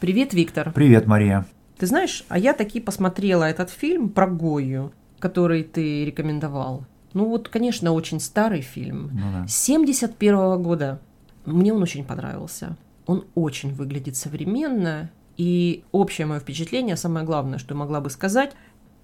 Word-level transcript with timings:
Привет, 0.00 0.34
Виктор. 0.34 0.72
Привет, 0.72 1.06
Мария. 1.06 1.46
Ты 1.78 1.86
знаешь, 1.86 2.24
а 2.28 2.38
я 2.38 2.52
таки 2.52 2.80
посмотрела 2.80 3.44
этот 3.44 3.70
фильм 3.70 4.08
про 4.08 4.26
Гою, 4.26 4.92
который 5.18 5.62
ты 5.62 6.04
рекомендовал. 6.04 6.84
Ну 7.12 7.26
вот, 7.26 7.48
конечно, 7.48 7.92
очень 7.92 8.20
старый 8.20 8.60
фильм. 8.60 9.10
Ну 9.14 9.32
да. 9.32 9.46
71 9.46 10.62
года. 10.62 11.00
Мне 11.46 11.72
он 11.72 11.82
очень 11.82 12.04
понравился. 12.04 12.76
Он 13.06 13.24
очень 13.34 13.72
выглядит 13.72 14.16
современно. 14.16 15.10
И 15.36 15.84
общее 15.92 16.26
мое 16.26 16.40
впечатление, 16.40 16.96
самое 16.96 17.24
главное, 17.24 17.58
что 17.58 17.74
я 17.74 17.78
могла 17.78 18.00
бы 18.00 18.10
сказать, 18.10 18.52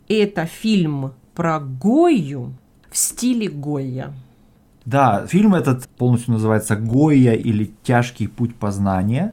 это 0.08 0.46
фильм 0.46 1.12
про 1.34 1.60
Гою 1.60 2.54
в 2.90 2.96
стиле 2.96 3.48
Гойя. 3.48 4.12
Да, 4.84 5.26
фильм 5.26 5.54
этот 5.54 5.88
полностью 5.88 6.32
называется 6.32 6.74
«Гойя» 6.74 7.34
или 7.34 7.70
«Тяжкий 7.82 8.26
путь 8.26 8.54
познания». 8.56 9.32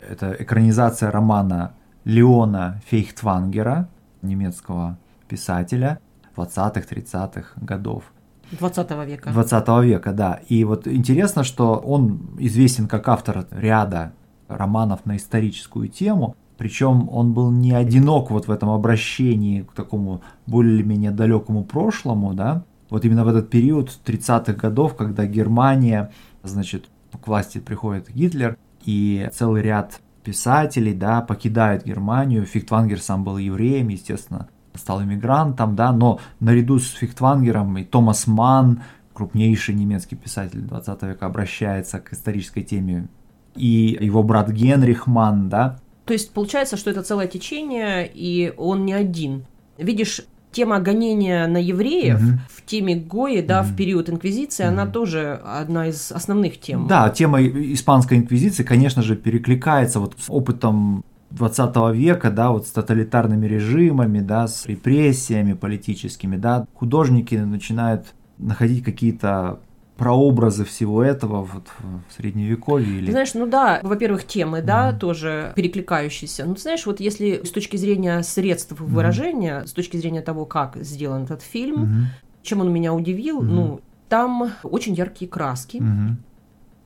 Это 0.00 0.36
экранизация 0.38 1.10
романа 1.10 1.74
Леона 2.04 2.80
Фейхтвангера, 2.86 3.88
немецкого 4.22 4.98
писателя 5.28 6.00
20-30-х 6.36 7.60
годов. 7.60 8.04
20 8.52 8.90
века. 9.06 9.30
20 9.30 9.68
века, 9.84 10.12
да. 10.12 10.40
И 10.48 10.64
вот 10.64 10.86
интересно, 10.86 11.44
что 11.44 11.74
он 11.74 12.30
известен 12.38 12.88
как 12.88 13.08
автор 13.08 13.46
ряда 13.50 14.12
романов 14.48 15.04
на 15.04 15.16
историческую 15.16 15.88
тему, 15.88 16.34
причем 16.56 17.08
он 17.10 17.34
был 17.34 17.50
не 17.50 17.72
одинок 17.72 18.30
вот 18.30 18.48
в 18.48 18.50
этом 18.50 18.70
обращении 18.70 19.62
к 19.62 19.72
такому 19.72 20.22
более-менее 20.46 21.10
далекому 21.10 21.64
прошлому, 21.64 22.34
да, 22.34 22.64
вот 22.90 23.04
именно 23.04 23.24
в 23.24 23.28
этот 23.28 23.50
период 23.50 23.90
30-х 24.04 24.54
годов, 24.54 24.96
когда 24.96 25.26
Германия, 25.26 26.10
значит, 26.42 26.86
к 27.12 27.26
власти 27.26 27.58
приходит 27.58 28.10
Гитлер, 28.10 28.56
и 28.84 29.28
целый 29.32 29.62
ряд 29.62 30.00
писателей, 30.22 30.94
да, 30.94 31.20
покидают 31.20 31.84
Германию. 31.84 32.44
Фихтвангер 32.44 33.00
сам 33.00 33.24
был 33.24 33.38
евреем, 33.38 33.88
естественно, 33.88 34.48
стал 34.74 35.02
иммигрантом, 35.02 35.76
да, 35.76 35.92
но 35.92 36.20
наряду 36.40 36.78
с 36.78 36.90
Фихтвангером 36.90 37.78
и 37.78 37.84
Томас 37.84 38.26
Манн, 38.26 38.82
крупнейший 39.12 39.74
немецкий 39.74 40.16
писатель 40.16 40.60
20 40.60 41.02
века, 41.02 41.26
обращается 41.26 41.98
к 41.98 42.12
исторической 42.12 42.62
теме, 42.62 43.08
и 43.54 43.98
его 44.00 44.22
брат 44.22 44.50
Генрих 44.50 45.06
Манн, 45.06 45.48
да. 45.48 45.78
То 46.04 46.12
есть 46.12 46.32
получается, 46.32 46.76
что 46.76 46.90
это 46.90 47.02
целое 47.02 47.26
течение, 47.26 48.10
и 48.12 48.52
он 48.56 48.84
не 48.84 48.92
один. 48.92 49.44
Видишь, 49.76 50.22
тема 50.52 50.80
гонения 50.80 51.46
на 51.46 51.58
евреев 51.58 52.20
Мгм. 52.20 52.40
в 52.48 52.64
теме 52.64 52.96
Гои, 52.96 53.40
да, 53.40 53.62
в 53.62 53.68
Мгм. 53.68 53.76
период 53.76 54.10
инквизиции, 54.10 54.64
она 54.64 54.86
тоже 54.86 55.40
одна 55.44 55.88
из 55.88 56.12
основных 56.12 56.60
тем. 56.60 56.86
Да, 56.86 57.08
тема 57.10 57.42
испанской 57.42 58.18
инквизиции, 58.18 58.62
конечно 58.62 59.02
же, 59.02 59.16
перекликается 59.16 60.00
вот 60.00 60.14
с 60.18 60.28
опытом 60.28 61.04
20 61.30 61.92
века, 61.92 62.30
да, 62.30 62.50
вот 62.50 62.66
с 62.66 62.70
тоталитарными 62.70 63.46
режимами, 63.46 64.20
да, 64.20 64.48
с 64.48 64.66
репрессиями 64.66 65.52
политическими, 65.52 66.36
да, 66.36 66.66
художники 66.74 67.34
начинают 67.34 68.06
находить 68.38 68.82
какие-то 68.84 69.60
прообразы 69.98 70.64
всего 70.64 71.02
этого 71.02 71.42
вот 71.42 71.66
в 71.80 72.14
средневековье 72.16 72.86
Ты 72.86 72.98
или... 72.98 73.10
знаешь, 73.10 73.34
ну 73.34 73.46
да, 73.46 73.80
во-первых, 73.82 74.24
темы, 74.26 74.62
да, 74.62 74.90
Мгм. 74.90 74.98
тоже 75.00 75.52
перекликающиеся. 75.56 76.44
Ну, 76.46 76.54
ты 76.54 76.60
знаешь, 76.62 76.86
вот 76.86 77.00
если 77.00 77.42
с 77.44 77.50
точки 77.50 77.76
зрения 77.76 78.22
средств 78.22 78.78
выражения, 78.78 79.66
с 79.66 79.72
точки 79.72 79.96
зрения 79.96 80.22
того, 80.22 80.46
как 80.46 80.76
сделан 80.76 81.24
этот 81.24 81.42
фильм, 81.42 81.80
Мгм, 81.82 82.06
чем 82.42 82.60
он 82.60 82.72
меня 82.72 82.94
удивил, 82.94 83.42
Мгм. 83.42 83.54
ну, 83.54 83.80
там 84.08 84.52
очень 84.62 84.94
яркие 84.94 85.28
краски, 85.30 85.78
мгм, 85.78 86.24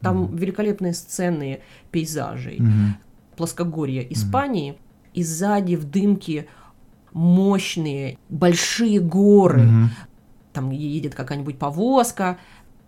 там 0.01 0.35
великолепные 0.35 0.95
сцены 0.95 1.61
пейзажей, 1.91 2.61
мгм. 2.61 2.97
плоскогорья 3.37 4.01
Испании, 4.03 4.79
и 5.13 5.23
сзади 5.23 5.75
в 5.77 5.85
дымке 5.85 6.47
мощные 7.13 8.17
большие 8.31 9.01
горы, 9.01 9.65
Мгм. 9.65 9.91
там 10.53 10.71
едет 10.71 11.15
какая-нибудь 11.15 11.59
повозка, 11.59 12.39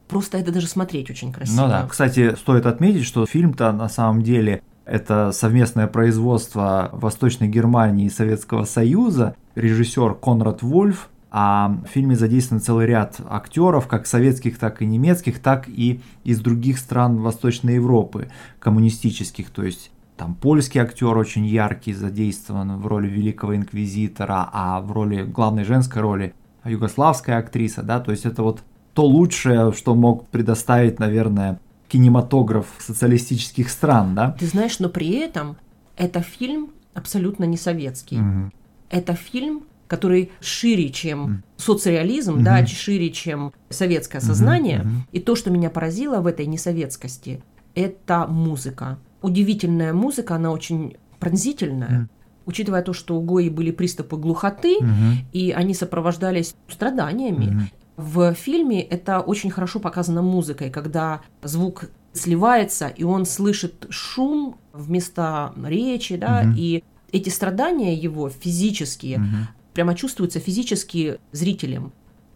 просто 0.09 0.39
это 0.39 0.53
даже 0.53 0.67
смотреть 0.67 1.11
очень 1.11 1.33
красиво. 1.33 1.63
Ну 1.63 1.69
да. 1.69 1.87
Кстати, 1.89 2.35
стоит 2.37 2.67
отметить, 2.67 3.05
что 3.05 3.27
фильм-то 3.27 3.73
на 3.73 3.89
самом 3.89 4.23
деле 4.23 4.63
это 4.85 5.33
совместное 5.33 5.87
производство 5.87 6.91
Восточной 6.93 7.49
Германии 7.49 8.07
и 8.07 8.11
Советского 8.11 8.65
Союза, 8.65 9.35
режиссер 9.55 10.15
Конрад 10.15 10.63
Вольф, 10.63 11.09
а 11.31 11.79
в 11.85 11.89
фильме 11.89 12.15
задействован 12.15 12.63
целый 12.63 12.87
ряд 12.87 13.17
актеров, 13.29 13.89
как 13.89 14.07
советских, 14.07 14.57
так 14.59 14.83
и 14.83 14.87
немецких, 14.87 15.41
так 15.41 15.69
и 15.69 16.01
из 16.23 16.41
других 16.41 16.79
стран 16.79 17.17
Восточной 17.17 17.75
Европы, 17.75 18.31
коммунистических, 18.61 19.51
то 19.51 19.65
есть 19.65 19.91
там 20.17 20.37
польский 20.37 20.81
актер 20.81 21.19
очень 21.19 21.45
яркий 21.45 21.93
задействован 21.93 22.77
в 22.79 22.87
роли 22.87 23.09
великого 23.09 23.57
инквизитора, 23.57 24.49
а 24.53 24.81
в 24.81 24.93
роли 24.93 25.25
главной 25.25 25.65
женской 25.65 26.03
роли 26.03 26.35
югославская 26.65 27.39
актриса, 27.39 27.83
да, 27.83 27.99
то 27.99 28.13
есть 28.13 28.25
это 28.25 28.45
вот 28.45 28.63
то 28.95 29.05
лучшее, 29.07 29.73
что 29.73 29.95
мог 29.95 30.27
предоставить, 30.29 30.99
наверное, 30.99 31.59
кинематограф 31.89 32.67
социалистических 32.79 33.69
стран, 33.69 34.15
да? 34.15 34.33
Ты 34.39 34.47
знаешь, 34.47 34.79
но 34.79 34.89
при 34.89 35.11
этом 35.19 35.57
это 35.97 36.21
фильм 36.23 36.71
абсолютно 36.95 37.45
не 37.45 37.57
советский. 37.57 38.19
Мгм. 38.19 38.53
Это 38.91 39.15
фильм, 39.15 39.65
который 39.89 40.31
шире, 40.41 40.91
чем 40.91 41.21
Мгм. 41.23 41.43
соцреализм, 41.57 42.35
Мгм. 42.35 42.45
да, 42.45 42.67
шире, 42.67 43.11
чем 43.11 43.53
советское 43.69 44.21
сознание. 44.21 44.79
мгм. 44.79 45.07
И 45.13 45.21
то, 45.21 45.35
что 45.37 45.51
меня 45.51 45.71
поразило 45.71 46.21
в 46.21 46.27
этой 46.27 46.47
несоветскости, 46.47 47.43
это 47.75 48.27
музыка. 48.29 48.99
Удивительная 49.23 49.93
музыка, 49.93 50.37
она 50.37 50.51
очень 50.53 50.97
пронзительная. 51.19 51.89
Мгм. 51.89 52.11
Учитывая 52.47 52.83
то, 52.83 52.93
что 52.93 53.17
у 53.17 53.23
Гои 53.23 53.49
были 53.49 53.71
приступы 53.71 54.17
глухоты, 54.17 54.77
Мгм. 54.81 55.17
и 55.33 55.51
они 55.51 55.75
сопровождались 55.75 56.55
страданиями, 56.69 57.47
Мгм. 57.47 57.71
В 57.97 58.35
фильме 58.35 58.83
это 58.83 59.21
очень 59.21 59.51
хорошо 59.51 59.81
показано 59.81 60.23
музыкой, 60.23 60.71
когда 60.71 61.21
звук 61.43 61.87
сливается, 62.13 62.89
и 62.89 63.05
он 63.05 63.27
слышит 63.27 63.87
шум 63.91 64.57
вместо 64.73 65.53
речи, 65.65 66.17
да, 66.17 66.43
Мгм. 66.43 66.55
и 66.57 66.83
эти 67.13 67.29
страдания 67.29 67.95
его 67.95 68.29
физические 68.29 69.19
Мгм. 69.19 69.49
прямо 69.73 69.95
чувствуются 69.95 70.41
физически 70.41 71.19
зрителям. 71.33 71.93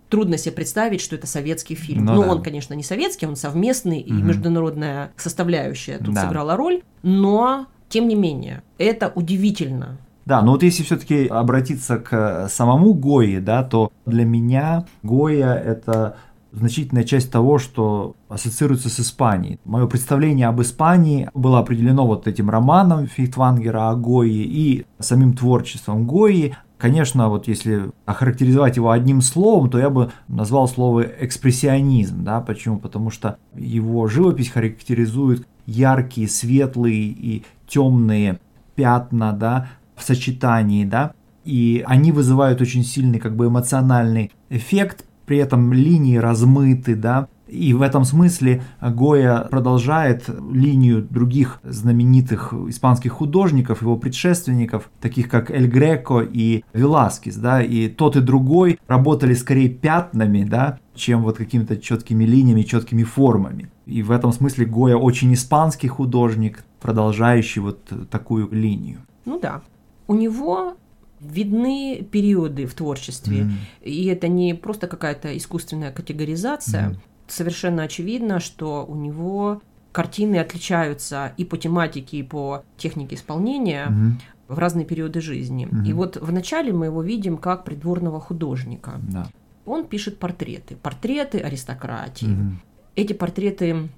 Трудно 0.09 0.39
себе 0.39 0.53
представить, 0.53 1.01
что 1.01 1.17
это 1.17 1.27
советский 1.27 1.75
фильм. 1.75 2.05
Ну 2.07 2.15
но 2.15 2.23
да. 2.23 2.29
он, 2.31 2.43
конечно, 2.43 2.75
не 2.75 2.83
советский, 2.83 3.27
он 3.27 3.37
совместный, 3.37 4.01
и 4.01 4.13
Мгм. 4.13 4.27
международная 4.29 5.13
составляющая 5.17 5.99
тут 5.99 6.15
Да. 6.15 6.23
сыграла 6.23 6.57
роль, 6.57 6.83
но, 7.03 7.67
тем 7.89 8.09
не 8.09 8.15
менее, 8.15 8.63
это 8.79 9.13
удивительно. 9.15 9.99
Да, 10.29 10.43
но 10.43 10.53
вот 10.53 10.63
если 10.63 10.83
все-таки 10.83 11.27
обратиться 11.27 11.97
к 11.97 12.49
самому 12.51 12.93
Гои, 12.93 13.39
да, 13.39 13.63
то 13.63 13.91
для 14.05 14.27
меня 14.27 14.85
Гоя 15.03 15.55
это 15.55 16.17
значительная 16.53 17.05
часть 17.05 17.33
того, 17.33 17.59
что 17.59 18.15
ассоциируется 18.29 18.91
с 18.91 19.01
Испанией. 19.01 19.59
Мое 19.65 19.87
представление 19.87 20.49
об 20.49 20.61
Испании 20.61 21.31
было 21.33 21.61
определено 21.61 22.07
вот 22.07 22.29
этим 22.29 22.51
романом 22.51 23.07
Фихтвангера 23.07 23.89
о 23.89 23.97
Гои 23.97 24.43
и 24.43 24.85
самим 24.99 25.33
творчеством 25.33 26.07
Гои. 26.07 26.55
Конечно, 26.77 27.31
вот 27.31 27.49
если 27.49 27.91
охарактеризовать 28.05 28.77
его 28.77 28.91
одним 28.91 29.23
словом, 29.23 29.71
то 29.71 29.79
я 29.79 29.89
бы 29.89 30.11
назвал 30.29 30.69
слово 30.69 31.07
экспрессионизм, 31.21 32.23
да, 32.23 32.43
почему? 32.43 32.79
Потому 32.79 33.09
что 33.09 33.39
его 33.55 34.07
живопись 34.09 34.51
характеризует 34.51 35.49
яркие, 35.65 36.29
светлые 36.29 37.01
и 37.01 37.45
темные 37.67 38.41
пятна, 38.79 39.33
да, 39.33 39.69
в 39.99 40.03
сочетании, 40.03 40.85
да, 40.85 41.13
и 41.45 41.83
они 41.87 42.13
вызывают 42.13 42.61
очень 42.61 42.85
сильный 42.85 43.19
как 43.19 43.37
бы 43.37 43.47
эмоциональный 43.47 44.31
эффект, 44.51 45.05
при 45.27 45.39
этом 45.39 45.73
линии 45.73 46.17
размыты, 46.17 46.95
да, 46.95 47.29
и 47.49 47.73
в 47.73 47.83
этом 47.83 48.05
смысле 48.05 48.63
Гоя 48.81 49.41
продолжает 49.51 50.29
линию 50.53 51.03
других 51.03 51.61
знаменитых 51.65 52.53
испанских 52.69 53.13
художников, 53.13 53.83
его 53.83 53.97
предшественников, 53.97 54.91
таких 55.01 55.29
как 55.29 55.51
Эль 55.51 55.67
Греко 55.67 56.21
и 56.21 56.63
Веласкес, 56.75 57.37
да, 57.37 57.63
и 57.63 57.89
тот 57.89 58.17
и 58.17 58.21
другой 58.21 58.79
работали 58.87 59.35
скорее 59.35 59.71
пятнами, 59.71 60.45
да, 60.45 60.79
чем 60.95 61.23
вот 61.23 61.39
какими-то 61.39 61.79
четкими 61.79 62.25
линиями, 62.25 62.63
четкими 62.63 63.03
формами. 63.03 63.71
И 63.87 64.03
в 64.03 64.11
этом 64.11 64.33
смысле 64.33 64.67
Гоя 64.67 64.97
очень 64.97 65.33
испанский 65.33 65.89
художник, 65.89 66.65
продолжающий 66.81 67.63
вот 67.63 67.91
такую 68.11 68.51
линию. 68.51 68.99
Ну 69.25 69.41
да. 69.41 69.63
У 70.09 70.15
него 70.15 70.77
видны 71.21 72.03
периоды 72.11 72.67
в 72.67 72.75
творчестве, 72.75 73.45
Мгм. 73.45 73.53
и 73.83 74.07
это 74.07 74.27
не 74.29 74.55
просто 74.55 74.87
какая-то 74.89 75.37
искусственная 75.37 75.93
категоризация. 75.93 76.89
Мгм. 76.91 77.01
Совершенно 77.27 77.83
очевидно, 77.83 78.41
что 78.41 78.85
у 78.89 78.95
него 78.95 79.61
картины 79.93 80.37
отличаются 80.37 81.33
и 81.37 81.45
по 81.45 81.57
тематике, 81.59 82.19
и 82.19 82.23
по 82.23 82.63
технике 82.77 83.17
исполнения 83.17 83.87
Мгм. 83.87 84.21
в 84.49 84.59
разные 84.59 84.87
периоды 84.87 85.21
жизни. 85.21 85.67
Мгм. 85.71 85.85
И 85.85 85.93
вот 85.93 86.17
в 86.17 86.33
начале 86.33 86.73
мы 86.73 86.87
его 86.87 87.03
видим 87.03 87.37
как 87.37 87.65
придворного 87.65 88.21
художника. 88.21 88.93
Да. 89.13 89.27
Он 89.67 89.85
пишет 89.85 90.19
портреты, 90.19 90.77
портреты 90.77 91.39
аристократии. 91.41 92.27
Мгм. 92.27 92.61
Эти 92.97 93.13
портреты 93.13 93.89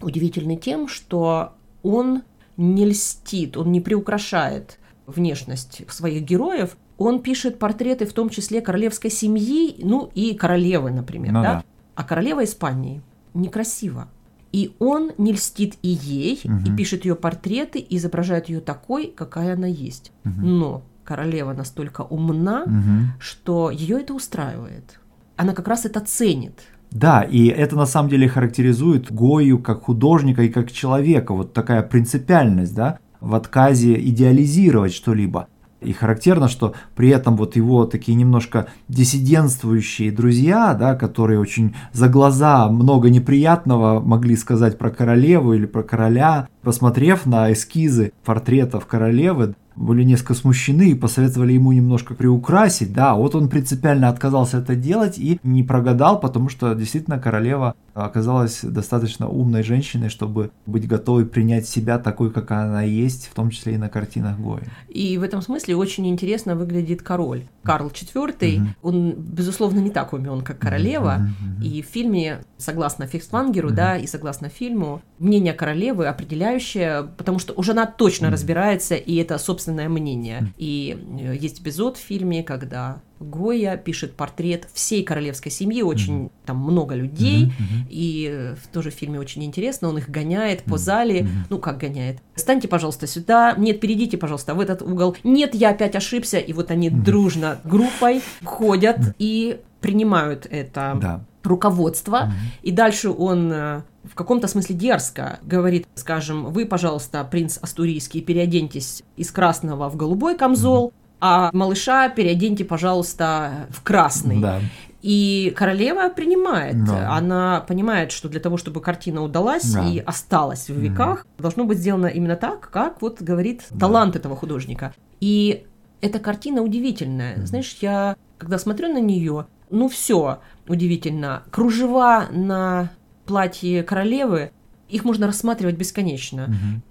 удивительны 0.00 0.56
тем, 0.56 0.88
что 0.88 1.52
он 1.82 2.22
не 2.56 2.86
льстит, 2.86 3.56
он 3.56 3.72
не 3.72 3.80
приукрашает 3.80 4.78
внешность 5.06 5.82
своих 5.90 6.22
героев, 6.24 6.76
он 6.98 7.20
пишет 7.22 7.58
портреты 7.58 8.06
в 8.06 8.12
том 8.12 8.28
числе 8.30 8.60
королевской 8.60 9.10
семьи, 9.10 9.76
ну 9.82 10.10
и 10.14 10.34
королевы, 10.34 10.90
например, 10.90 11.32
Ну 11.32 11.42
да? 11.42 11.52
да. 11.54 11.64
А 11.94 12.04
королева 12.04 12.44
Испании 12.44 13.02
некрасива. 13.34 14.08
И 14.52 14.74
он 14.78 15.10
не 15.18 15.32
льстит 15.32 15.74
и 15.82 15.88
ей, 15.88 16.40
и 16.42 16.48
Мгм. 16.48 16.76
пишет 16.76 17.04
ее 17.04 17.16
портреты, 17.16 17.80
и 17.80 17.96
изображает 17.96 18.48
ее 18.48 18.60
такой, 18.60 19.12
какая 19.14 19.54
она 19.54 19.66
есть. 19.66 20.12
Мгм. 20.22 20.58
Но 20.58 20.82
королева 21.04 21.52
настолько 21.52 22.02
умна, 22.02 22.62
Мгм. 22.64 23.12
что 23.18 23.70
ее 23.70 24.00
это 24.00 24.14
устраивает. 24.14 25.00
Она 25.36 25.52
как 25.54 25.66
раз 25.66 25.84
это 25.84 25.98
ценит. 26.00 26.60
Да, 26.92 27.22
и 27.22 27.46
это 27.48 27.74
на 27.74 27.86
самом 27.86 28.08
деле 28.08 28.28
характеризует 28.28 29.10
Гою 29.12 29.58
как 29.58 29.82
художника 29.82 30.42
и 30.42 30.48
как 30.48 30.70
человека. 30.70 31.34
Вот 31.34 31.52
такая 31.52 31.82
принципиальность, 31.82 32.74
да, 32.76 33.00
в 33.24 33.34
отказе 33.34 33.98
идеализировать 33.98 34.92
что-либо. 34.94 35.48
И 35.80 35.92
характерно, 35.92 36.48
что 36.48 36.74
при 36.96 37.10
этом 37.10 37.36
вот 37.36 37.56
его 37.56 37.84
такие 37.84 38.14
немножко 38.14 38.68
диссидентствующие 38.88 40.10
друзья, 40.10 40.74
да, 40.74 40.94
которые 40.94 41.38
очень 41.38 41.74
за 41.92 42.08
глаза 42.08 42.68
много 42.68 43.10
неприятного 43.10 44.00
могли 44.00 44.36
сказать 44.36 44.78
про 44.78 44.90
королеву 44.90 45.52
или 45.52 45.66
про 45.66 45.82
короля, 45.82 46.48
посмотрев 46.62 47.26
на 47.26 47.52
эскизы 47.52 48.12
портретов 48.24 48.86
королевы, 48.86 49.54
были 49.76 50.04
несколько 50.04 50.34
смущены 50.34 50.90
и 50.90 50.94
посоветовали 50.94 51.52
ему 51.52 51.72
немножко 51.72 52.14
приукрасить, 52.14 52.92
да, 52.92 53.14
вот 53.14 53.34
он 53.34 53.48
принципиально 53.48 54.08
отказался 54.08 54.58
это 54.58 54.76
делать 54.76 55.18
и 55.18 55.40
не 55.42 55.62
прогадал, 55.62 56.20
потому 56.20 56.48
что 56.48 56.74
действительно 56.74 57.18
королева 57.18 57.74
оказалась 57.94 58.60
достаточно 58.62 59.28
умной 59.28 59.62
женщиной, 59.62 60.08
чтобы 60.08 60.50
быть 60.66 60.86
готовой 60.86 61.26
принять 61.26 61.68
себя 61.68 61.98
такой, 61.98 62.30
какая 62.30 62.66
она 62.66 62.82
есть, 62.82 63.28
в 63.28 63.34
том 63.34 63.50
числе 63.50 63.74
и 63.74 63.78
на 63.78 63.88
картинах 63.88 64.38
Гои. 64.38 64.64
И 64.88 65.16
в 65.16 65.22
этом 65.22 65.40
смысле 65.42 65.76
очень 65.76 66.06
интересно 66.08 66.56
выглядит 66.56 67.02
король. 67.02 67.44
Карл 67.62 67.88
IV, 67.88 68.58
Мгм. 68.58 68.74
он, 68.82 69.12
безусловно, 69.12 69.78
не 69.78 69.90
так 69.90 70.12
умен, 70.12 70.42
как 70.42 70.58
королева. 70.58 71.18
Мгм. 71.40 71.62
И 71.62 71.82
в 71.82 71.86
фильме, 71.86 72.40
согласно 72.58 73.06
Фиксвангеру, 73.06 73.68
Мгм. 73.68 73.76
да, 73.76 73.96
и 73.96 74.06
согласно 74.06 74.48
фильму, 74.48 75.00
мнение 75.18 75.52
королевы 75.54 76.06
определяющее, 76.08 77.08
потому 77.16 77.38
что 77.38 77.54
уже 77.54 77.72
она 77.72 77.86
точно 77.86 78.26
Мгм. 78.26 78.34
разбирается, 78.34 78.94
и 78.96 79.14
это 79.16 79.38
собственное 79.38 79.88
мнение. 79.88 80.40
Мгм. 80.40 80.54
И 80.58 80.98
э, 81.20 81.36
есть 81.40 81.60
эпизод 81.60 81.96
в 81.96 82.00
фильме, 82.00 82.42
когда 82.42 82.98
Гоя 83.30 83.76
пишет 83.76 84.14
портрет 84.14 84.68
всей 84.72 85.02
королевской 85.02 85.50
семьи, 85.50 85.82
очень 85.82 86.14
Мгм. 86.14 86.30
там 86.46 86.58
много 86.58 86.94
людей, 86.94 87.46
мгм. 87.46 87.86
и 87.88 88.28
э, 88.30 88.54
в 88.54 88.68
тоже 88.68 88.90
в 88.90 88.94
фильме 88.94 89.18
очень 89.18 89.44
интересно, 89.44 89.88
он 89.88 89.98
их 89.98 90.08
гоняет 90.10 90.62
по 90.64 90.70
Мгм. 90.70 90.78
зале, 90.78 91.22
Мгм. 91.22 91.30
ну 91.50 91.58
как 91.58 91.78
гоняет, 91.78 92.18
встаньте, 92.34 92.68
пожалуйста, 92.68 93.06
сюда, 93.06 93.54
нет, 93.56 93.80
перейдите, 93.80 94.16
пожалуйста, 94.18 94.54
в 94.54 94.60
этот 94.60 94.82
угол, 94.82 95.16
нет, 95.24 95.54
я 95.54 95.70
опять 95.70 95.96
ошибся, 95.96 96.38
и 96.38 96.52
вот 96.52 96.70
они 96.70 96.90
Мгм. 96.90 97.02
дружно 97.02 97.60
группой 97.64 98.22
ходят 98.44 98.98
Мгм. 98.98 99.14
и 99.18 99.60
принимают 99.80 100.46
это 100.50 100.96
Да. 101.00 101.24
руководство, 101.42 102.26
Мгм. 102.26 102.32
и 102.62 102.70
дальше 102.70 103.10
он 103.10 103.52
э, 103.52 103.82
в 104.04 104.14
каком-то 104.14 104.48
смысле 104.48 104.74
дерзко 104.76 105.38
говорит, 105.42 105.86
скажем, 105.94 106.46
вы, 106.46 106.66
пожалуйста, 106.66 107.24
принц 107.24 107.58
Астурийский, 107.62 108.20
переоденьтесь 108.20 109.02
из 109.16 109.30
красного 109.30 109.88
в 109.88 109.96
голубой 109.96 110.36
камзол, 110.36 110.92
а 111.26 111.50
малыша 111.54 112.10
переоденьте, 112.10 112.66
пожалуйста, 112.66 113.66
в 113.70 113.82
красный. 113.82 114.40
Да. 114.42 114.60
И 115.00 115.54
королева 115.56 116.10
принимает. 116.10 116.84
Да. 116.84 117.16
Она 117.16 117.64
понимает, 117.66 118.12
что 118.12 118.28
для 118.28 118.40
того, 118.40 118.58
чтобы 118.58 118.82
картина 118.82 119.22
удалась 119.22 119.72
Да. 119.72 119.88
и 119.88 120.00
осталась 120.00 120.68
в 120.68 120.78
веках, 120.78 121.26
должно 121.38 121.64
быть 121.64 121.78
сделано 121.78 122.08
именно 122.08 122.36
так, 122.36 122.68
как 122.70 123.00
вот 123.00 123.22
говорит 123.22 123.62
Да. 123.70 123.80
талант 123.86 124.16
этого 124.16 124.36
художника. 124.36 124.92
И 125.20 125.64
эта 126.02 126.18
картина 126.18 126.60
удивительная. 126.60 127.36
Мгм. 127.38 127.46
Знаешь, 127.46 127.74
я 127.80 128.16
когда 128.36 128.58
смотрю 128.58 128.92
на 128.92 129.00
нее, 129.00 129.46
ну 129.70 129.88
все 129.88 130.40
удивительно. 130.68 131.44
Кружева 131.50 132.26
на 132.30 132.90
платье 133.24 133.82
королевы, 133.82 134.50
их 134.90 135.04
можно 135.06 135.26
рассматривать 135.26 135.76
бесконечно. 135.78 136.48
Мгм. 136.48 136.82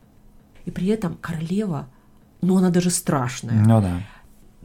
И 0.66 0.72
при 0.72 0.88
этом 0.88 1.18
королева, 1.22 1.86
ну 2.42 2.58
она 2.58 2.72
даже 2.72 2.90
страшная. 2.90 3.64
Ну 3.64 3.80
да. 3.80 4.02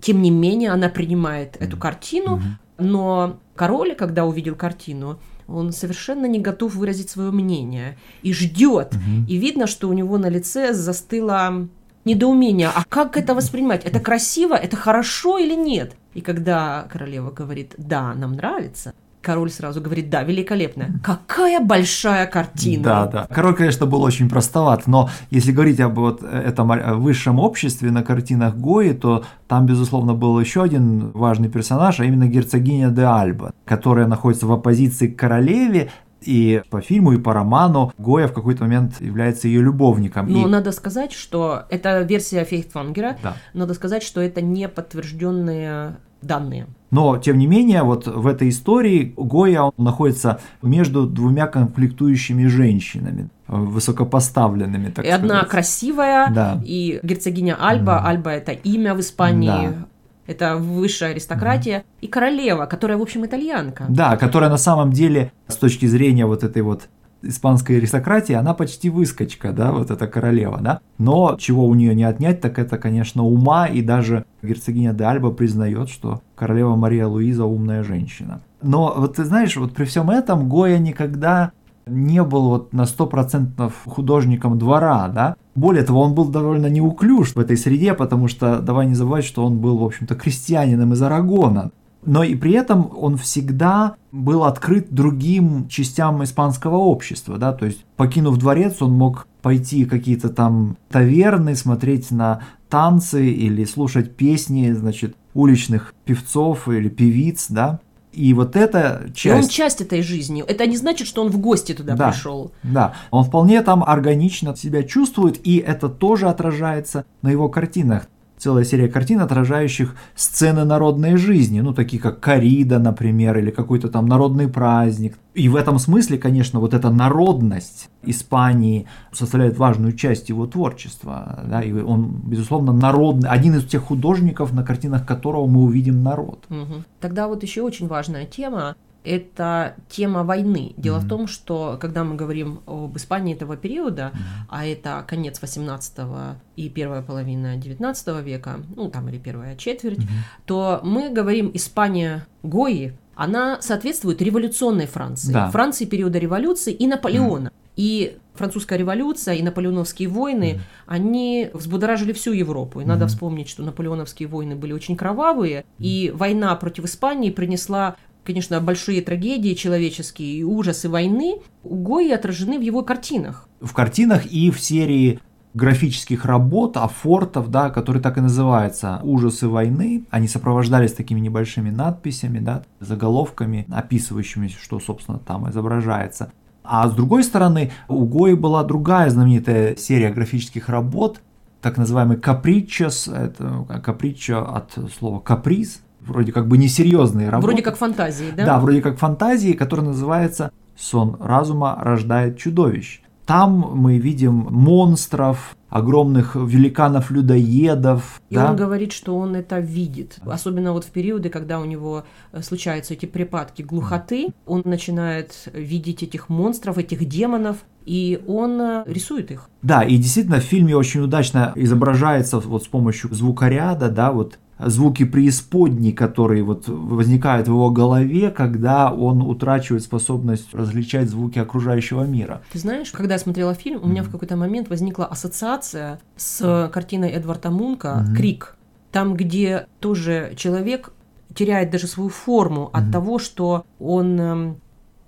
Тем 0.00 0.22
не 0.22 0.30
менее, 0.30 0.70
она 0.70 0.88
принимает 0.88 1.56
эту 1.56 1.76
Мгм. 1.76 1.80
картину, 1.80 2.36
Мгм. 2.36 2.58
но 2.78 3.38
король, 3.54 3.94
когда 3.94 4.24
увидел 4.24 4.54
картину, 4.54 5.18
он 5.46 5.72
совершенно 5.72 6.26
не 6.26 6.38
готов 6.40 6.74
выразить 6.74 7.10
свое 7.10 7.30
мнение 7.30 7.96
и 8.22 8.32
ждет. 8.32 8.94
Мгм. 8.94 9.24
И 9.26 9.36
видно, 9.36 9.66
что 9.66 9.88
у 9.88 9.92
него 9.92 10.18
на 10.18 10.28
лице 10.28 10.72
застыло 10.74 11.68
недоумение. 12.04 12.68
А 12.74 12.84
как 12.88 13.16
это 13.16 13.34
воспринимать? 13.34 13.84
Это 13.84 14.00
красиво? 14.00 14.54
Это 14.54 14.76
хорошо 14.76 15.38
или 15.38 15.54
нет? 15.54 15.94
И 16.14 16.20
когда 16.20 16.86
королева 16.90 17.30
говорит 17.30 17.74
«да, 17.78 18.14
нам 18.14 18.32
нравится», 18.32 18.92
король 19.28 19.50
сразу 19.50 19.82
говорит 19.82 20.08
«да, 20.08 20.22
великолепно». 20.22 20.86
Какая 21.04 21.60
большая 21.60 22.26
картина! 22.26 22.82
Да, 22.82 23.06
да. 23.06 23.26
Король, 23.30 23.54
конечно, 23.54 23.84
был 23.84 24.00
очень 24.00 24.26
простоват, 24.30 24.86
но 24.86 25.10
если 25.28 25.52
говорить 25.52 25.80
об 25.80 25.98
вот 25.98 26.22
этом 26.22 26.72
э, 26.72 26.94
высшем 26.94 27.38
обществе 27.38 27.90
на 27.90 28.02
картинах 28.02 28.56
Гои, 28.56 28.94
то 28.94 29.26
там, 29.46 29.66
безусловно, 29.66 30.14
был 30.14 30.40
еще 30.40 30.62
один 30.62 31.10
важный 31.10 31.50
персонаж, 31.50 32.00
а 32.00 32.06
именно 32.06 32.26
герцогиня 32.26 32.88
де 32.88 33.02
Альба, 33.02 33.52
которая 33.66 34.06
находится 34.06 34.46
в 34.46 34.52
оппозиции 34.52 35.08
к 35.08 35.18
королеве, 35.18 35.90
и 36.22 36.62
по 36.70 36.80
фильму, 36.80 37.12
и 37.12 37.18
по 37.18 37.34
роману 37.34 37.92
Гоя 37.98 38.28
в 38.28 38.32
какой-то 38.32 38.64
момент 38.64 38.98
является 39.00 39.46
ее 39.46 39.60
любовником. 39.60 40.32
Но 40.32 40.46
И- 40.46 40.50
надо 40.50 40.72
сказать, 40.72 41.12
что 41.12 41.64
это 41.68 42.00
версия 42.00 42.44
Фейхтвангера. 42.44 43.18
Да. 43.22 43.36
Надо 43.52 43.74
сказать, 43.74 44.02
что 44.02 44.22
это 44.22 44.40
не 44.40 44.68
подтвержденные 44.68 45.96
данные. 46.22 46.66
Но, 46.90 47.18
тем 47.18 47.36
не 47.38 47.46
менее, 47.46 47.82
вот 47.82 48.06
в 48.06 48.26
этой 48.26 48.48
истории 48.48 49.12
Гоя 49.16 49.72
находится 49.76 50.40
между 50.62 51.06
двумя 51.06 51.46
конфликтующими 51.46 52.46
женщинами, 52.46 53.28
высокопоставленными, 53.46 54.90
так 54.90 55.04
и 55.04 55.08
одна 55.08 55.28
сказать. 55.36 55.48
красивая, 55.50 56.30
Да. 56.30 56.62
и 56.64 57.00
герцогиня 57.02 57.56
Альба. 57.60 57.98
Мгм. 57.98 58.06
Альба 58.06 58.30
это 58.32 58.52
имя 58.52 58.94
в 58.94 59.00
Испании. 59.00 59.48
Да. 59.48 59.86
Это 60.26 60.56
высшая 60.56 61.12
аристократия. 61.12 61.84
И 62.02 62.06
королева, 62.06 62.66
которая, 62.66 62.98
в 62.98 63.02
общем, 63.02 63.24
итальянка. 63.24 63.86
Да, 63.88 64.16
которая 64.18 64.50
на 64.50 64.58
самом 64.58 64.92
деле, 64.92 65.32
с 65.46 65.56
точки 65.56 65.86
зрения 65.86 66.26
вот 66.26 66.44
этой 66.44 66.60
вот 66.62 66.88
испанской 67.22 67.78
аристократии, 67.78 68.34
она 68.34 68.54
почти 68.54 68.90
выскочка, 68.90 69.52
да, 69.52 69.72
вот 69.72 69.90
эта 69.90 70.06
королева, 70.06 70.58
да. 70.60 70.80
Но 70.98 71.36
чего 71.38 71.66
у 71.66 71.74
нее 71.74 71.94
не 71.94 72.04
отнять, 72.04 72.40
так 72.40 72.58
это, 72.58 72.78
конечно, 72.78 73.24
ума, 73.24 73.66
и 73.66 73.82
даже 73.82 74.24
герцогиня 74.42 74.92
де 74.92 75.04
Альба 75.04 75.30
признает, 75.30 75.88
что 75.88 76.22
королева 76.34 76.76
Мария 76.76 77.06
Луиза 77.06 77.44
умная 77.44 77.82
женщина. 77.82 78.40
Но 78.62 78.94
вот 78.96 79.16
ты 79.16 79.24
знаешь, 79.24 79.56
вот 79.56 79.74
при 79.74 79.84
всем 79.84 80.10
этом 80.10 80.48
Гоя 80.48 80.78
никогда 80.78 81.52
не 81.86 82.22
был 82.22 82.48
вот 82.48 82.72
на 82.72 82.82
100% 82.82 83.72
художником 83.86 84.58
двора, 84.58 85.08
да. 85.08 85.36
Более 85.54 85.82
того, 85.82 86.02
он 86.02 86.14
был 86.14 86.26
довольно 86.26 86.66
неуклюж 86.66 87.34
в 87.34 87.40
этой 87.40 87.56
среде, 87.56 87.94
потому 87.94 88.28
что, 88.28 88.60
давай 88.60 88.86
не 88.86 88.94
забывать, 88.94 89.24
что 89.24 89.44
он 89.44 89.58
был, 89.58 89.78
в 89.78 89.84
общем-то, 89.84 90.14
крестьянином 90.14 90.92
из 90.92 91.02
Арагона. 91.02 91.70
Но 92.08 92.24
и 92.24 92.34
при 92.34 92.52
этом 92.52 92.90
он 92.96 93.18
всегда 93.18 93.96
был 94.12 94.44
открыт 94.44 94.86
другим 94.90 95.68
частям 95.68 96.24
испанского 96.24 96.76
общества, 96.76 97.36
да, 97.36 97.52
то 97.52 97.66
есть 97.66 97.84
покинув 97.96 98.38
дворец, 98.38 98.80
он 98.80 98.92
мог 98.92 99.26
пойти 99.42 99.84
какие-то 99.84 100.30
там 100.30 100.78
таверны, 100.88 101.54
смотреть 101.54 102.10
на 102.10 102.40
танцы 102.70 103.30
или 103.30 103.64
слушать 103.66 104.16
песни, 104.16 104.72
значит, 104.72 105.16
уличных 105.34 105.92
певцов 106.06 106.66
или 106.68 106.88
певиц, 106.88 107.48
да, 107.50 107.78
и 108.14 108.32
вот 108.32 108.56
эта 108.56 109.02
И 109.22 109.28
он 109.30 109.42
часть... 109.42 109.52
часть 109.52 109.80
этой 109.82 110.00
жизни. 110.00 110.42
Это 110.42 110.66
не 110.66 110.78
значит, 110.78 111.06
что 111.06 111.22
он 111.22 111.30
в 111.30 111.38
гости 111.38 111.74
туда 111.74 111.94
Да. 111.94 112.10
пришел. 112.10 112.52
Да, 112.62 112.94
он 113.10 113.24
вполне 113.24 113.60
там 113.62 113.84
органично 113.84 114.56
себя 114.56 114.82
чувствует, 114.82 115.46
и 115.46 115.58
это 115.58 115.90
тоже 115.90 116.28
отражается 116.28 117.04
на 117.20 117.28
его 117.28 117.50
картинах. 117.50 118.08
Целая 118.38 118.64
серия 118.64 118.88
картин, 118.88 119.20
отражающих 119.20 119.94
сцены 120.14 120.64
народной 120.64 121.16
жизни, 121.16 121.60
ну, 121.60 121.74
такие 121.74 122.00
как 122.00 122.20
корида, 122.20 122.78
например, 122.78 123.38
или 123.38 123.50
какой-то 123.50 123.88
там 123.88 124.06
народный 124.06 124.48
праздник. 124.48 125.18
И 125.34 125.48
в 125.48 125.56
этом 125.56 125.78
смысле, 125.78 126.18
конечно, 126.18 126.60
вот 126.60 126.74
эта 126.74 126.90
народность 126.90 127.90
Испании 128.02 128.86
составляет 129.12 129.58
важную 129.58 129.92
часть 129.92 130.28
его 130.28 130.46
творчества. 130.46 131.44
Да, 131.48 131.62
и 131.62 131.72
он, 131.72 132.22
безусловно, 132.24 132.72
народный, 132.72 133.28
один 133.28 133.54
из 133.54 133.64
тех 133.64 133.82
художников, 133.82 134.52
на 134.52 134.62
картинах 134.62 135.06
которого 135.06 135.46
мы 135.46 135.62
увидим 135.62 136.02
народ. 136.02 136.44
Мгм. 136.48 136.84
Тогда 137.00 137.28
вот 137.28 137.42
еще 137.42 137.62
очень 137.62 137.88
важная 137.88 138.24
тема 138.24 138.76
это 139.04 139.74
тема 139.88 140.22
войны. 140.24 140.74
Дело 140.76 140.98
в 140.98 141.02
Мгм. 141.04 141.08
том, 141.08 141.26
что 141.26 141.78
когда 141.80 142.04
мы 142.04 142.14
говорим 142.16 142.60
об 142.66 142.96
Испании 142.96 143.34
этого 143.34 143.56
периода, 143.56 144.12
а 144.48 144.66
это 144.66 145.04
конец 145.06 145.40
18 145.40 146.36
и 146.56 146.68
первая 146.68 147.02
половина 147.02 147.56
19 147.56 148.20
века, 148.22 148.60
ну 148.76 148.90
там 148.90 149.08
или 149.08 149.18
первая 149.18 149.56
четверть, 149.56 150.00
то 150.46 150.80
мы 150.82 151.10
говорим 151.10 151.50
Испания 151.54 152.26
Гои, 152.42 152.92
она 153.14 153.60
соответствует 153.60 154.22
революционной 154.22 154.86
Франции, 154.86 155.32
Да. 155.32 155.50
Франции 155.50 155.84
периода 155.86 156.18
революции 156.18 156.72
и 156.72 156.86
Наполеона. 156.86 157.50
И 157.76 158.18
французская 158.34 158.76
революция 158.78 159.34
и 159.34 159.42
наполеоновские 159.42 160.08
войны, 160.08 160.54
mm 160.56 160.60
они 160.86 161.50
взбудоражили 161.52 162.12
всю 162.12 162.32
Европу. 162.32 162.80
И 162.80 162.84
mm 162.84 162.86
надо 162.88 163.06
вспомнить, 163.06 163.48
что 163.48 163.62
наполеоновские 163.62 164.28
войны 164.28 164.56
были 164.56 164.72
очень 164.72 164.96
кровавые, 164.96 165.64
и 165.78 166.12
война 166.14 166.54
против 166.56 166.84
Испании 166.86 167.30
принесла 167.30 167.96
конечно, 168.28 168.60
большие 168.60 169.00
трагедии 169.00 169.54
человеческие 169.54 170.40
и 170.40 170.44
ужасы 170.44 170.90
войны 170.90 171.40
у 171.64 171.76
Гои 171.76 172.10
отражены 172.10 172.58
в 172.58 172.60
его 172.60 172.82
картинах. 172.82 173.48
В 173.62 173.72
картинах 173.72 174.26
и 174.26 174.50
в 174.50 174.60
серии 174.60 175.18
графических 175.54 176.26
работ, 176.26 176.76
афортов, 176.76 177.50
да, 177.50 177.70
которые 177.70 178.02
так 178.02 178.18
и 178.18 178.20
называются 178.20 179.00
«Ужасы 179.02 179.48
войны». 179.48 180.04
Они 180.10 180.28
сопровождались 180.28 180.92
такими 180.92 181.20
небольшими 181.20 181.70
надписями, 181.70 182.38
да, 182.38 182.64
заголовками, 182.80 183.66
описывающими, 183.70 184.48
что, 184.48 184.78
собственно, 184.78 185.18
там 185.18 185.48
изображается. 185.48 186.30
А 186.62 186.86
с 186.86 186.92
другой 186.92 187.24
стороны, 187.24 187.72
у 187.88 188.04
Гои 188.04 188.34
была 188.34 188.62
другая 188.62 189.08
знаменитая 189.08 189.74
серия 189.76 190.10
графических 190.10 190.68
работ, 190.68 191.22
так 191.62 191.78
называемый 191.78 192.18
капричос, 192.18 193.08
это 193.08 193.64
капричо 193.82 194.46
от 194.54 194.78
слова 194.94 195.18
каприз, 195.18 195.80
вроде 196.00 196.32
как 196.32 196.48
бы 196.48 196.58
несерьезные 196.58 197.28
работы. 197.28 197.46
Вроде 197.48 197.62
как 197.62 197.76
фантазии, 197.76 198.32
да? 198.36 198.44
Да, 198.44 198.60
вроде 198.60 198.80
как 198.80 198.98
фантазии, 198.98 199.52
которая 199.52 199.86
называется 199.86 200.52
«Сон 200.76 201.16
разума 201.20 201.78
рождает 201.80 202.38
чудовищ». 202.38 203.02
Там 203.26 203.72
мы 203.74 203.98
видим 203.98 204.46
монстров, 204.50 205.54
огромных 205.68 206.34
великанов-людоедов. 206.34 208.22
И 208.30 208.34
да? 208.34 208.50
он 208.50 208.56
говорит, 208.56 208.92
что 208.92 209.18
он 209.18 209.36
это 209.36 209.58
видит. 209.58 210.18
Особенно 210.24 210.72
вот 210.72 210.84
в 210.84 210.90
периоды, 210.90 211.28
когда 211.28 211.60
у 211.60 211.66
него 211.66 212.04
э, 212.32 212.40
случаются 212.40 212.94
эти 212.94 213.04
припадки 213.04 213.60
глухоты, 213.60 214.28
он 214.46 214.62
начинает 214.64 215.48
видеть 215.52 216.02
этих 216.02 216.30
монстров, 216.30 216.78
этих 216.78 217.06
демонов, 217.06 217.58
и 217.84 218.18
он 218.26 218.60
э, 218.60 218.84
рисует 218.86 219.30
их. 219.30 219.50
Да, 219.60 219.82
и 219.82 219.96
действительно 219.98 220.40
в 220.40 220.44
фильме 220.44 220.74
очень 220.74 221.00
удачно 221.02 221.52
изображается 221.54 222.38
вот 222.38 222.64
с 222.64 222.66
помощью 222.66 223.14
звукоряда, 223.14 223.90
да, 223.90 224.12
вот 224.12 224.38
звуки 224.58 225.04
преисподней, 225.04 225.92
которые 225.92 226.42
вот 226.42 226.68
возникают 226.68 227.48
в 227.48 227.50
его 227.50 227.70
голове, 227.70 228.30
когда 228.30 228.92
он 228.92 229.22
утрачивает 229.22 229.82
способность 229.82 230.54
различать 230.54 231.08
звуки 231.08 231.38
окружающего 231.38 232.04
мира. 232.04 232.42
Ты 232.52 232.58
знаешь, 232.58 232.90
когда 232.90 233.14
я 233.14 233.18
смотрела 233.18 233.54
фильм, 233.54 233.80
у 233.82 233.86
меня 233.86 234.02
в 234.02 234.10
какой-то 234.10 234.36
момент 234.36 234.68
возникла 234.68 235.06
ассоциация 235.06 236.00
с 236.16 236.70
картиной 236.72 237.10
Эдварда 237.10 237.50
Мунка 237.50 238.04
mm-hmm. 238.06 238.16
«Крик», 238.16 238.56
там, 238.90 239.14
где 239.14 239.66
тоже 239.80 240.32
человек 240.36 240.92
теряет 241.34 241.70
даже 241.70 241.86
свою 241.86 242.08
форму 242.08 242.70
mm-hmm. 242.72 242.86
от 242.86 242.92
того, 242.92 243.18
что 243.18 243.64
он 243.78 244.20
эм, 244.20 244.56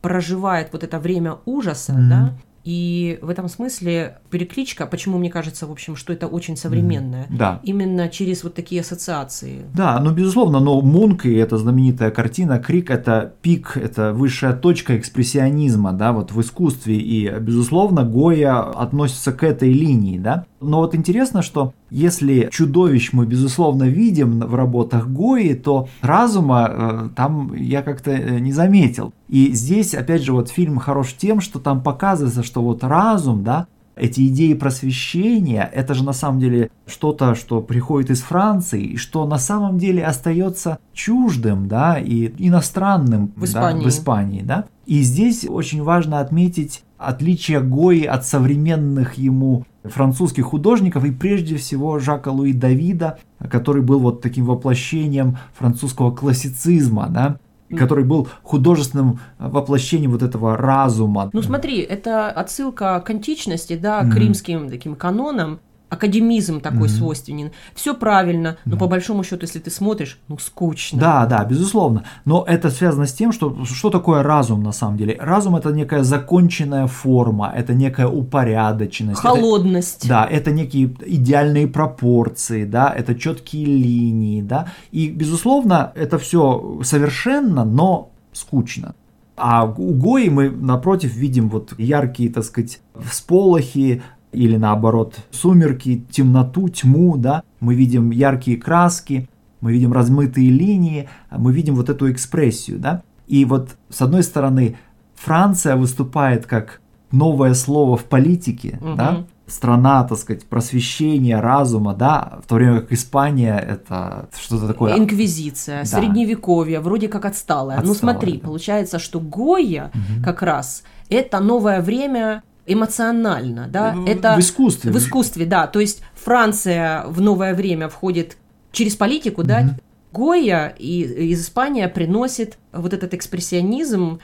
проживает 0.00 0.68
вот 0.72 0.84
это 0.84 0.98
время 0.98 1.38
ужаса, 1.44 1.92
mm-hmm. 1.92 2.08
да, 2.08 2.34
и 2.64 3.18
в 3.22 3.30
этом 3.30 3.48
смысле 3.48 4.18
перекличка, 4.30 4.86
почему 4.86 5.18
мне 5.18 5.30
кажется, 5.30 5.66
в 5.66 5.72
общем, 5.72 5.96
что 5.96 6.12
это 6.12 6.26
очень 6.26 6.56
современное, 6.56 7.24
mm, 7.24 7.36
да. 7.36 7.60
именно 7.62 8.08
через 8.08 8.44
вот 8.44 8.54
такие 8.54 8.82
ассоциации. 8.82 9.62
Да, 9.74 9.98
ну 10.00 10.12
безусловно, 10.12 10.60
но 10.60 10.80
Мунк 10.80 11.26
и 11.26 11.34
эта 11.34 11.56
знаменитая 11.56 12.10
картина 12.10 12.58
Крик 12.58 12.90
это 12.90 13.34
пик, 13.42 13.76
это 13.76 14.12
высшая 14.12 14.52
точка 14.52 14.98
экспрессионизма, 14.98 15.92
да, 15.92 16.12
вот 16.12 16.32
в 16.32 16.40
искусстве, 16.40 16.96
и 16.96 17.30
безусловно 17.38 18.04
Гоя 18.04 18.60
относится 18.60 19.32
к 19.32 19.42
этой 19.42 19.72
линии, 19.72 20.18
да. 20.18 20.44
Но 20.60 20.78
вот 20.78 20.94
интересно, 20.94 21.42
что 21.42 21.72
если 21.90 22.48
чудовищ 22.50 23.10
мы, 23.12 23.26
безусловно, 23.26 23.84
видим 23.84 24.40
в 24.40 24.54
работах 24.54 25.08
Гои, 25.08 25.54
то 25.54 25.88
разума 26.02 26.68
э, 26.70 27.08
там 27.16 27.54
я 27.54 27.82
как-то 27.82 28.12
э, 28.12 28.38
не 28.38 28.52
заметил. 28.52 29.12
И 29.28 29.52
здесь, 29.52 29.94
опять 29.94 30.22
же, 30.22 30.32
вот 30.32 30.50
фильм 30.50 30.78
хорош 30.78 31.14
тем, 31.14 31.40
что 31.40 31.58
там 31.58 31.82
показывается, 31.82 32.42
что 32.42 32.62
вот 32.62 32.84
разум, 32.84 33.44
да, 33.44 33.66
эти 33.96 34.26
идеи 34.28 34.54
просвещения, 34.54 35.68
это 35.72 35.94
же 35.94 36.04
на 36.04 36.12
самом 36.12 36.40
деле 36.40 36.70
что-то, 36.86 37.34
что 37.34 37.60
приходит 37.60 38.10
из 38.10 38.22
Франции, 38.22 38.82
и 38.82 38.96
что 38.96 39.26
на 39.26 39.38
самом 39.38 39.78
деле 39.78 40.04
остается 40.04 40.78
чуждым, 40.92 41.68
да, 41.68 41.98
и 41.98 42.32
иностранным 42.38 43.32
в 43.36 43.44
Испании. 43.44 43.80
Да, 43.80 43.84
в 43.84 43.88
Испании, 43.88 44.42
да. 44.42 44.64
И 44.86 45.02
здесь 45.02 45.44
очень 45.48 45.82
важно 45.82 46.20
отметить 46.20 46.82
отличие 47.00 47.60
Гои 47.60 48.04
от 48.04 48.26
современных 48.26 49.14
ему 49.14 49.64
французских 49.84 50.44
художников 50.44 51.04
и 51.04 51.10
прежде 51.10 51.56
всего 51.56 51.98
Жака 51.98 52.30
Луи 52.30 52.52
Давида, 52.52 53.18
который 53.50 53.82
был 53.82 54.00
вот 54.00 54.20
таким 54.20 54.46
воплощением 54.46 55.38
французского 55.54 56.14
классицизма, 56.14 57.08
да, 57.08 57.38
который 57.76 58.04
был 58.04 58.28
художественным 58.42 59.20
воплощением 59.38 60.10
вот 60.12 60.22
этого 60.22 60.56
разума. 60.56 61.30
Ну 61.32 61.42
смотри, 61.42 61.80
это 61.80 62.30
отсылка 62.30 63.00
к 63.00 63.10
античности, 63.10 63.76
да, 63.76 64.02
mm-hmm. 64.02 64.10
к 64.10 64.16
римским 64.16 64.70
таким 64.70 64.96
канонам, 64.96 65.60
академизм 65.90 66.60
такой 66.60 66.88
mm-hmm. 66.88 66.88
свойственен. 66.88 67.50
Все 67.74 67.94
правильно, 67.94 68.56
но 68.64 68.72
да. 68.72 68.78
по 68.78 68.86
большому 68.86 69.24
счету, 69.24 69.42
если 69.42 69.58
ты 69.58 69.70
смотришь, 69.70 70.18
ну 70.28 70.38
скучно. 70.38 70.98
Да, 70.98 71.26
да, 71.26 71.44
безусловно. 71.44 72.04
Но 72.24 72.44
это 72.46 72.70
связано 72.70 73.06
с 73.06 73.12
тем, 73.12 73.32
что 73.32 73.64
что 73.64 73.90
такое 73.90 74.22
разум 74.22 74.62
на 74.62 74.72
самом 74.72 74.96
деле? 74.96 75.16
Разум 75.20 75.56
это 75.56 75.70
некая 75.70 76.04
законченная 76.04 76.86
форма, 76.86 77.52
это 77.54 77.74
некая 77.74 78.06
упорядоченность. 78.06 79.20
Холодность. 79.20 80.04
Это, 80.04 80.08
да, 80.08 80.26
это 80.26 80.52
некие 80.52 80.94
идеальные 81.04 81.66
пропорции, 81.66 82.64
да, 82.64 82.94
это 82.96 83.14
четкие 83.14 83.66
линии, 83.66 84.42
да. 84.42 84.68
И 84.92 85.08
безусловно, 85.08 85.92
это 85.96 86.18
все 86.18 86.80
совершенно, 86.84 87.64
но 87.64 88.10
скучно. 88.32 88.94
А 89.36 89.64
у 89.64 89.94
Гои 89.94 90.28
мы, 90.28 90.50
напротив, 90.50 91.14
видим 91.14 91.48
вот 91.48 91.72
яркие, 91.78 92.30
так 92.30 92.44
сказать, 92.44 92.80
всполохи, 93.02 94.02
или 94.32 94.56
наоборот 94.56 95.16
сумерки, 95.30 96.04
темноту, 96.10 96.68
тьму, 96.68 97.16
да, 97.16 97.42
мы 97.60 97.74
видим 97.74 98.10
яркие 98.10 98.56
краски, 98.56 99.28
мы 99.60 99.72
видим 99.72 99.92
размытые 99.92 100.50
линии, 100.50 101.08
мы 101.30 101.52
видим 101.52 101.74
вот 101.74 101.88
эту 101.88 102.10
экспрессию, 102.10 102.78
да. 102.78 103.02
И 103.26 103.44
вот 103.44 103.76
с 103.88 104.00
одной 104.00 104.22
стороны 104.22 104.76
Франция 105.14 105.76
выступает 105.76 106.46
как 106.46 106.80
новое 107.12 107.54
слово 107.54 107.96
в 107.96 108.04
политике, 108.04 108.78
угу. 108.80 108.94
да, 108.94 109.26
страна, 109.46 110.04
так 110.04 110.18
сказать, 110.18 110.46
просвещения, 110.46 111.40
разума, 111.40 111.94
да, 111.94 112.38
в 112.42 112.48
то 112.48 112.54
время 112.54 112.80
как 112.80 112.92
Испания 112.92 113.58
это 113.58 114.28
что-то 114.38 114.68
такое. 114.68 114.96
Инквизиция, 114.96 115.80
да. 115.80 115.84
средневековье, 115.84 116.80
вроде 116.80 117.08
как 117.08 117.24
отсталое. 117.24 117.76
отсталое 117.76 117.88
ну 117.88 117.94
смотри, 117.94 118.38
да. 118.38 118.46
получается, 118.46 118.98
что 118.98 119.20
Гойя 119.20 119.90
угу. 119.92 120.24
как 120.24 120.42
раз 120.42 120.84
это 121.08 121.40
новое 121.40 121.82
время 121.82 122.42
эмоционально, 122.66 123.66
да, 123.68 123.92
в, 123.92 124.06
это 124.06 124.36
в 124.36 124.40
искусстве. 124.40 124.92
В 124.92 124.98
искусстве, 124.98 125.46
да. 125.46 125.66
То 125.66 125.80
есть 125.80 126.02
Франция 126.14 127.04
в 127.06 127.20
новое 127.20 127.54
время 127.54 127.88
входит 127.88 128.36
через 128.72 128.96
политику, 128.96 129.42
да. 129.42 129.62
Mm-hmm. 129.62 129.82
Гойя 130.12 130.74
и, 130.78 131.02
из 131.02 131.42
Испании 131.42 131.86
приносит 131.86 132.58
вот 132.72 132.92
этот 132.92 133.14
экспрессионизм, 133.14 134.20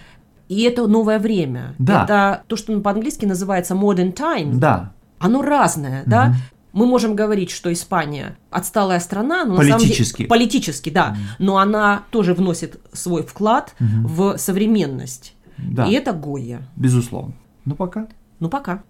и 0.48 0.62
это 0.62 0.86
новое 0.86 1.18
время. 1.18 1.74
Да. 1.78 2.04
Это 2.04 2.42
то, 2.46 2.56
что 2.56 2.78
по-английски 2.80 3.24
называется 3.24 3.74
modern 3.74 4.12
time. 4.14 4.54
Да. 4.54 4.92
Оно 5.18 5.42
разное, 5.42 6.02
mm-hmm. 6.02 6.08
да. 6.08 6.34
Мы 6.72 6.84
можем 6.84 7.14
говорить, 7.14 7.50
что 7.50 7.72
Испания 7.72 8.36
отсталая 8.50 9.00
страна, 9.00 9.46
но 9.46 9.56
политически, 9.56 9.70
на 9.70 10.04
самом 10.04 10.16
деле, 10.18 10.28
политически, 10.28 10.90
да, 10.90 11.08
mm-hmm. 11.08 11.36
но 11.38 11.56
она 11.56 12.02
тоже 12.10 12.34
вносит 12.34 12.78
свой 12.92 13.22
вклад 13.22 13.74
mm-hmm. 13.80 13.86
в 14.04 14.36
современность. 14.36 15.34
Да. 15.56 15.86
И 15.86 15.92
это 15.92 16.12
Гойя. 16.12 16.68
Безусловно. 16.76 17.32
Ну 17.64 17.74
пока. 17.76 18.08
Ну, 18.38 18.50
пока. 18.50 18.82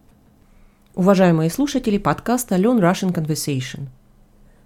Уважаемые 0.94 1.50
слушатели 1.50 1.98
подкаста 1.98 2.56
Learn 2.56 2.80
Russian 2.80 3.14
Conversation. 3.14 3.86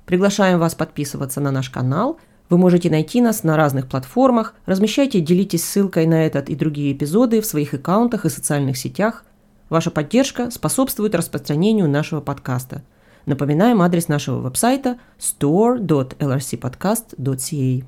Приглашаем 0.07 0.59
вас 0.59 0.75
подписываться 0.75 1.39
на 1.41 1.51
наш 1.51 1.69
канал. 1.69 2.19
Вы 2.49 2.57
можете 2.57 2.89
найти 2.89 3.21
нас 3.21 3.45
на 3.45 3.59
разных 3.59 3.89
платформах. 3.89 4.55
Размещайте, 4.65 5.21
делитесь 5.21 5.65
ссылкой 5.65 6.07
на 6.07 6.25
этот 6.25 6.49
и 6.49 6.55
другие 6.55 6.95
эпизоды 6.95 7.43
в 7.43 7.47
своих 7.47 7.75
аккаунтах 7.75 8.25
и 8.25 8.31
социальных 8.31 8.79
сетях. 8.79 9.25
Ваша 9.69 9.91
поддержка 9.91 10.51
способствует 10.51 11.15
распространению 11.15 11.87
нашего 11.89 12.23
подкаста. 12.23 12.83
Напоминаем 13.27 13.83
адрес 13.83 14.09
нашего 14.09 14.41
веб-сайта 14.41 14.99
store.lrcpodcast.ca. 15.19 17.85